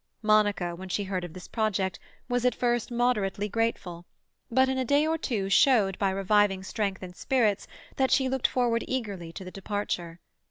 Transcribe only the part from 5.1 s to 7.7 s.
two showed by reviving strength and spirits